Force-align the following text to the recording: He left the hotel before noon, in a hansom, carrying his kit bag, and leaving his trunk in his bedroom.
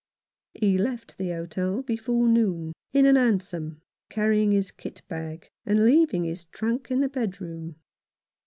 He 0.55 0.79
left 0.79 1.19
the 1.19 1.29
hotel 1.29 1.83
before 1.83 2.27
noon, 2.27 2.73
in 2.91 3.05
a 3.05 3.13
hansom, 3.13 3.81
carrying 4.09 4.51
his 4.51 4.71
kit 4.71 5.03
bag, 5.07 5.51
and 5.63 5.85
leaving 5.85 6.23
his 6.23 6.45
trunk 6.45 6.89
in 6.89 7.03
his 7.03 7.11
bedroom. 7.11 7.75